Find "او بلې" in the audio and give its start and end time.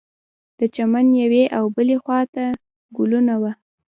1.57-1.97